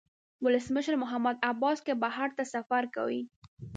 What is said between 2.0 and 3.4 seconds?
بهر ته سفر کوي.